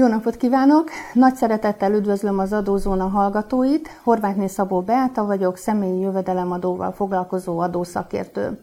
[0.00, 0.90] Jó napot kívánok!
[1.12, 3.88] Nagy szeretettel üdvözlöm az Adózóna hallgatóit.
[4.02, 8.60] Horvátné Szabó Beáta vagyok, személyi jövedelemadóval foglalkozó adószakértő.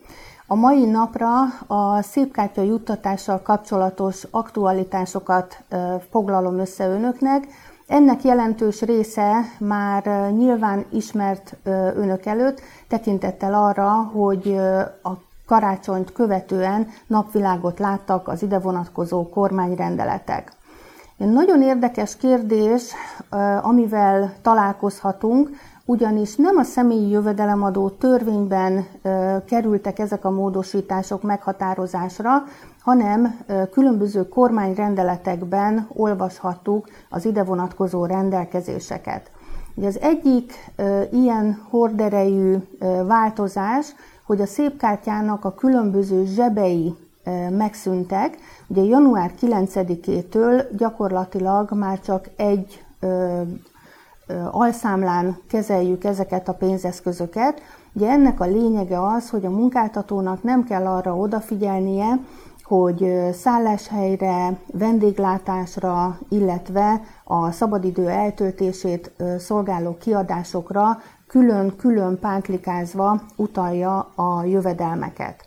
[0.48, 1.32] A mai napra
[1.68, 5.64] a szépkártya juttatással kapcsolatos aktualitásokat
[6.10, 7.48] foglalom össze önöknek.
[7.88, 11.58] Ennek jelentős része már nyilván ismert
[11.96, 14.58] önök előtt, tekintettel arra, hogy
[15.04, 15.11] a
[15.46, 20.57] karácsonyt követően napvilágot láttak az ide vonatkozó kormányrendeletek.
[21.18, 22.94] Egy nagyon érdekes kérdés,
[23.62, 25.50] amivel találkozhatunk,
[25.86, 28.86] ugyanis nem a személyi jövedelemadó törvényben
[29.46, 32.44] kerültek ezek a módosítások meghatározásra,
[32.81, 33.39] hanem
[33.72, 39.31] különböző kormányrendeletekben olvashattuk az ide vonatkozó rendelkezéseket.
[39.75, 40.53] Ugye az egyik
[41.11, 42.56] ilyen horderejű
[43.06, 46.95] változás, hogy a szépkártyának a különböző zsebei
[47.50, 48.38] megszűntek.
[48.67, 52.86] Ugye január 9-től gyakorlatilag már csak egy
[54.52, 57.61] alszámlán kezeljük ezeket a pénzeszközöket.
[57.94, 62.19] Ugye ennek a lényege az, hogy a munkáltatónak nem kell arra odafigyelnie,
[62.64, 70.97] hogy szálláshelyre, vendéglátásra, illetve a szabadidő eltöltését szolgáló kiadásokra
[71.28, 75.45] külön-külön pántlikázva utalja a jövedelmeket.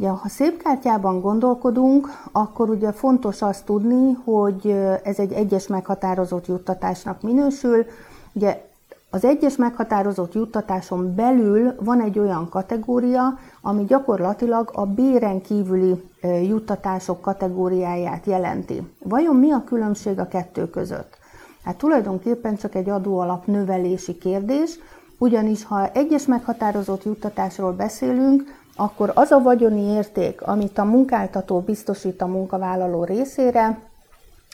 [0.00, 4.70] Ja, ha szép kártyában gondolkodunk, akkor ugye fontos azt tudni, hogy
[5.02, 7.86] ez egy egyes meghatározott juttatásnak minősül.
[8.32, 8.66] Ugye
[9.10, 17.20] az egyes meghatározott juttatáson belül van egy olyan kategória, ami gyakorlatilag a béren kívüli juttatások
[17.20, 18.92] kategóriáját jelenti.
[19.02, 21.18] Vajon mi a különbség a kettő között?
[21.64, 24.78] Hát tulajdonképpen csak egy adóalap növelési kérdés,
[25.18, 32.22] ugyanis ha egyes meghatározott juttatásról beszélünk, akkor az a vagyoni érték, amit a munkáltató biztosít
[32.22, 33.78] a munkavállaló részére,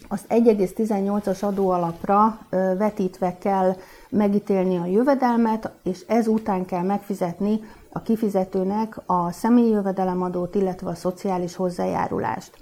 [0.09, 2.39] azt 1,18-as adóalapra
[2.79, 3.77] vetítve kell
[4.09, 7.61] megítélni a jövedelmet, és ezután kell megfizetni
[7.93, 12.53] a kifizetőnek a személyi jövedelemadót, illetve a szociális hozzájárulást.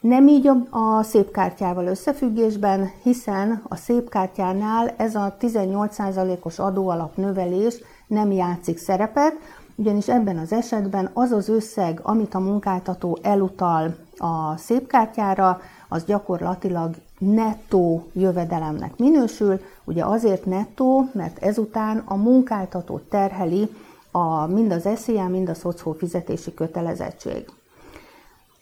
[0.00, 7.74] Nem így a szép kártyával összefüggésben, hiszen a szép kártyánál ez a 18%-os adóalap növelés
[8.06, 9.32] nem játszik szerepet,
[9.78, 16.94] ugyanis ebben az esetben az az összeg, amit a munkáltató elutal a szépkártyára, az gyakorlatilag
[17.18, 19.60] nettó jövedelemnek minősül.
[19.84, 23.70] Ugye azért nettó, mert ezután a munkáltató terheli
[24.10, 27.50] a, mind az SZIA, mind a szocó fizetési kötelezettség.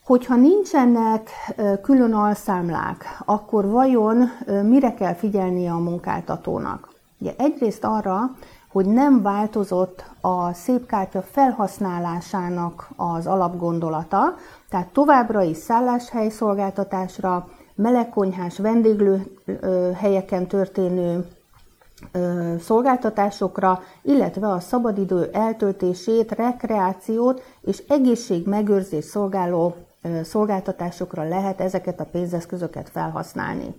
[0.04, 1.30] Hogyha nincsenek
[1.82, 4.30] külön alszámlák, akkor vajon
[4.62, 6.88] mire kell figyelnie a munkáltatónak?
[7.18, 8.30] Ugye egyrészt arra,
[8.76, 14.34] hogy nem változott a szépkártya felhasználásának az alapgondolata,
[14.68, 19.36] tehát továbbra is szálláshely szolgáltatásra, melegkonyhás vendéglő
[19.94, 21.26] helyeken történő
[22.60, 29.74] szolgáltatásokra, illetve a szabadidő eltöltését, rekreációt és egészségmegőrzés szolgáló
[30.22, 33.74] szolgáltatásokra lehet ezeket a pénzeszközöket felhasználni.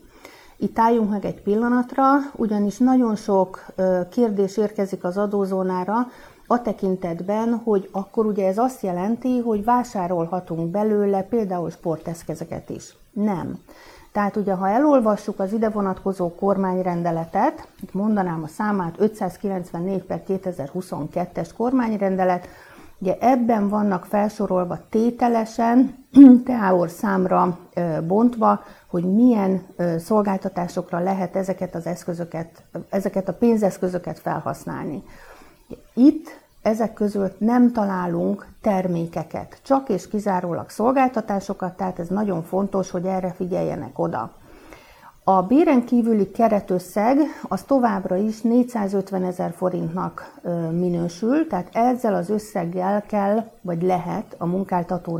[0.57, 3.65] Itt álljunk meg egy pillanatra, ugyanis nagyon sok
[4.09, 6.07] kérdés érkezik az adózónára,
[6.47, 12.95] a tekintetben, hogy akkor ugye ez azt jelenti, hogy vásárolhatunk belőle például sporteszközeket is.
[13.11, 13.59] Nem.
[14.11, 21.49] Tehát ugye, ha elolvassuk az ide vonatkozó kormányrendeletet, itt mondanám a számát 594 per 2022-es
[21.57, 22.47] kormányrendelet,
[22.99, 26.05] Ugye ebben vannak felsorolva tételesen,
[26.45, 27.59] teáor számra
[28.07, 29.61] bontva, hogy milyen
[29.97, 35.03] szolgáltatásokra lehet ezeket az eszközöket, ezeket a pénzeszközöket felhasználni.
[35.93, 43.05] Itt ezek között nem találunk termékeket, csak és kizárólag szolgáltatásokat, tehát ez nagyon fontos, hogy
[43.05, 44.31] erre figyeljenek oda.
[45.29, 47.17] A béren kívüli keretösszeg
[47.47, 50.39] az továbbra is 450 ezer forintnak
[50.71, 55.19] minősül, tehát ezzel az összeggel kell, vagy lehet a munkáltató,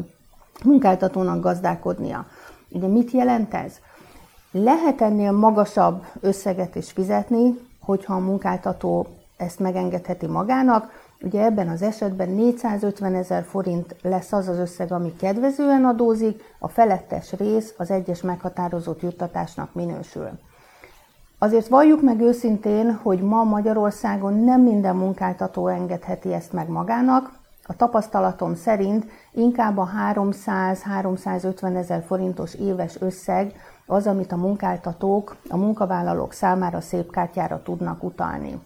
[0.64, 2.26] munkáltatónak gazdálkodnia.
[2.70, 3.74] Ugye mit jelent ez?
[4.52, 9.08] Lehet ennél magasabb összeget is fizetni, hogyha a munkáltató
[9.38, 15.16] ezt megengedheti magának, Ugye ebben az esetben 450 ezer forint lesz az az összeg, ami
[15.16, 20.30] kedvezően adózik, a felettes rész az egyes meghatározott juttatásnak minősül.
[21.40, 27.32] Azért valljuk meg őszintén, hogy ma Magyarországon nem minden munkáltató engedheti ezt meg magának.
[27.64, 33.54] A tapasztalatom szerint inkább a 300-350 ezer forintos éves összeg
[33.86, 38.60] az, amit a munkáltatók a munkavállalók számára szép kártyára tudnak utalni.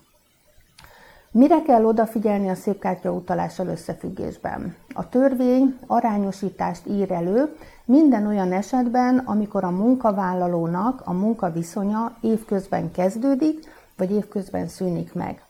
[1.33, 4.75] Mire kell odafigyelni a szépkártya utalással összefüggésben?
[4.94, 7.56] A törvény arányosítást ír elő
[7.86, 13.60] minden olyan esetben, amikor a munkavállalónak a munkaviszonya évközben kezdődik,
[13.98, 15.42] vagy évközben szűnik meg.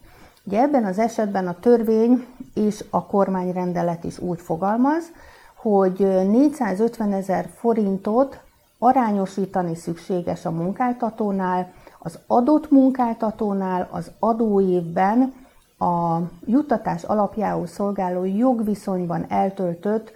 [0.43, 5.11] Ugye ebben az esetben a törvény és a kormányrendelet is úgy fogalmaz,
[5.55, 8.39] hogy 450 ezer forintot
[8.79, 15.33] arányosítani szükséges a munkáltatónál, az adott munkáltatónál az adóévben
[15.81, 20.11] a juttatás alapjául szolgáló jogviszonyban eltöltött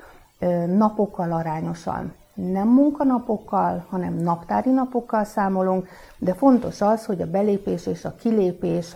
[0.67, 2.13] napokkal arányosan.
[2.33, 8.95] Nem munkanapokkal, hanem naptári napokkal számolunk, de fontos az, hogy a belépés és a kilépés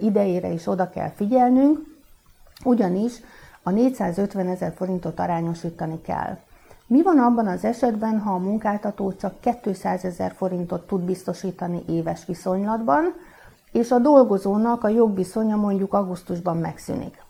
[0.00, 1.78] idejére is oda kell figyelnünk,
[2.64, 3.12] ugyanis
[3.62, 6.38] a 450 ezer forintot arányosítani kell.
[6.86, 12.24] Mi van abban az esetben, ha a munkáltató csak 200 ezer forintot tud biztosítani éves
[12.26, 13.14] viszonylatban,
[13.76, 17.24] és a dolgozónak a jogviszonya mondjuk augusztusban megszűnik?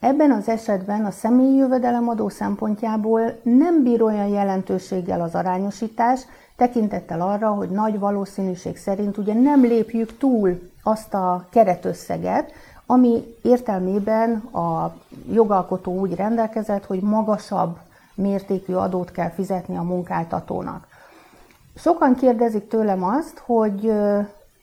[0.00, 6.20] Ebben az esetben a személyi jövedelemadó szempontjából nem bír olyan jelentőséggel az arányosítás,
[6.56, 12.52] tekintettel arra, hogy nagy valószínűség szerint ugye nem lépjük túl azt a keretösszeget,
[12.86, 14.94] ami értelmében a
[15.32, 17.76] jogalkotó úgy rendelkezett, hogy magasabb
[18.14, 20.86] mértékű adót kell fizetni a munkáltatónak.
[21.76, 23.92] Sokan kérdezik tőlem azt, hogy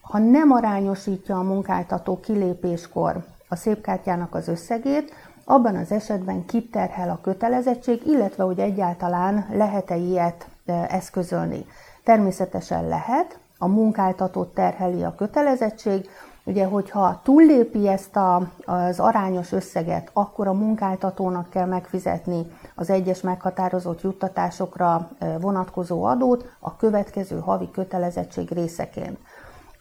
[0.09, 5.13] ha nem arányosítja a munkáltató kilépéskor a szépkártyának az összegét,
[5.43, 10.47] abban az esetben kiterhel a kötelezettség, illetve hogy egyáltalán lehet-e ilyet
[10.87, 11.65] eszközölni.
[12.03, 16.09] Természetesen lehet, a munkáltatót terheli a kötelezettség,
[16.43, 22.45] Ugye, hogyha túllépi ezt a, az arányos összeget, akkor a munkáltatónak kell megfizetni
[22.75, 25.09] az egyes meghatározott juttatásokra
[25.39, 29.17] vonatkozó adót a következő havi kötelezettség részeként.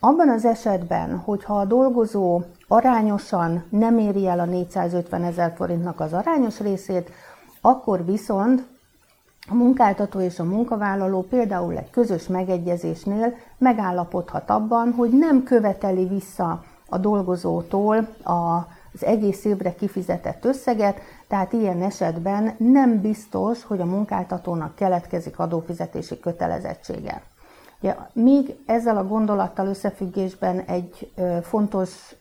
[0.01, 6.13] Abban az esetben, hogyha a dolgozó arányosan nem éri el a 450 ezer forintnak az
[6.13, 7.11] arányos részét,
[7.61, 8.67] akkor viszont
[9.51, 16.65] a munkáltató és a munkavállaló például egy közös megegyezésnél megállapodhat abban, hogy nem követeli vissza
[16.89, 24.75] a dolgozótól az egész évre kifizetett összeget, tehát ilyen esetben nem biztos, hogy a munkáltatónak
[24.75, 27.23] keletkezik adófizetési kötelezettsége.
[27.81, 32.15] Ja, még ezzel a gondolattal összefüggésben egy fontos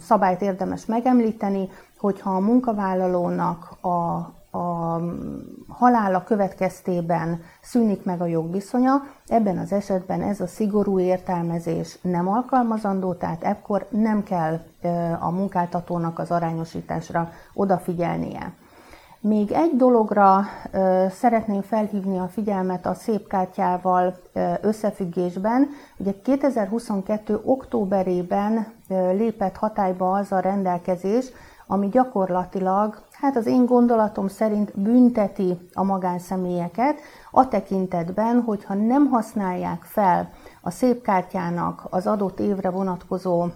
[0.00, 1.68] szabályt érdemes megemlíteni,
[1.98, 5.00] hogyha a munkavállalónak a a
[5.68, 13.12] halála következtében szűnik meg a jogviszonya, ebben az esetben ez a szigorú értelmezés nem alkalmazandó,
[13.12, 14.60] tehát ekkor nem kell
[15.20, 18.52] a munkáltatónak az arányosításra odafigyelnie.
[19.24, 20.44] Még egy dologra
[21.10, 24.16] szeretném felhívni a figyelmet a szép kártyával
[24.60, 25.68] összefüggésben.
[25.96, 27.40] Ugye 2022.
[27.44, 31.26] októberében lépett hatályba az a rendelkezés,
[31.66, 36.98] ami gyakorlatilag, hát az én gondolatom szerint bünteti a magánszemélyeket
[37.30, 40.30] a tekintetben, hogyha nem használják fel
[40.60, 43.46] a szép kártyának az adott évre vonatkozó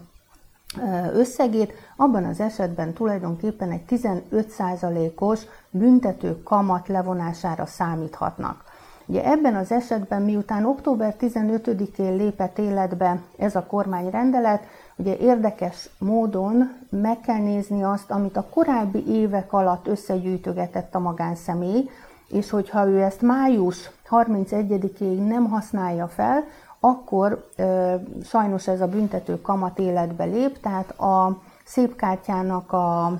[1.12, 5.40] összegét, abban az esetben tulajdonképpen egy 15%-os
[5.70, 8.64] büntető kamat levonására számíthatnak.
[9.06, 14.62] Ugye ebben az esetben, miután október 15-én lépett életbe ez a kormányrendelet,
[14.96, 21.90] Ugye érdekes módon meg kell nézni azt, amit a korábbi évek alatt összegyűjtögetett a magánszemély,
[22.28, 26.44] és hogyha ő ezt május 31-ig nem használja fel,
[26.80, 33.18] akkor ö, sajnos ez a büntető kamat életbe lép, tehát a szép kártyának a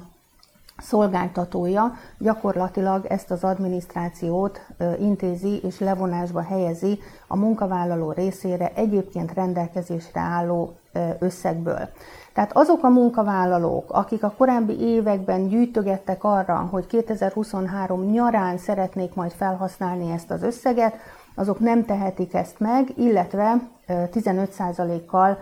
[0.78, 4.60] szolgáltatója gyakorlatilag ezt az adminisztrációt
[4.98, 10.76] intézi és levonásba helyezi a munkavállaló részére egyébként rendelkezésre álló
[11.18, 11.88] összegből.
[12.32, 19.32] Tehát azok a munkavállalók, akik a korábbi években gyűjtögettek arra, hogy 2023 nyarán szeretnék majd
[19.32, 20.94] felhasználni ezt az összeget,
[21.36, 25.38] azok nem tehetik ezt meg, illetve 15%-kal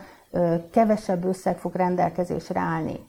[0.70, 3.00] kevesebb összeg fog rendelkezésre állni.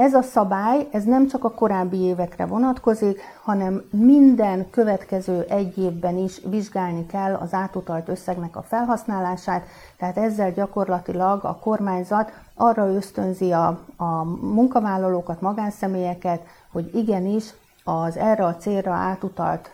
[0.00, 6.16] Ez a szabály, ez nem csak a korábbi évekre vonatkozik, hanem minden következő egy évben
[6.16, 9.66] is vizsgálni kell az átutalt összegnek a felhasználását,
[9.98, 18.44] tehát ezzel gyakorlatilag a kormányzat arra ösztönzi a, a munkavállalókat, magánszemélyeket, hogy igenis az erre
[18.44, 19.70] a célra átutalt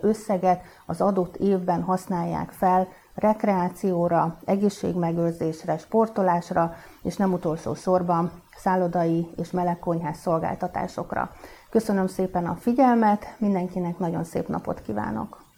[0.00, 9.50] összeget az adott évben használják fel rekreációra, egészségmegőrzésre, sportolásra, és nem utolsó sorban szállodai és
[9.50, 11.30] melegkonyhás szolgáltatásokra.
[11.70, 15.49] Köszönöm szépen a figyelmet, mindenkinek nagyon szép napot kívánok!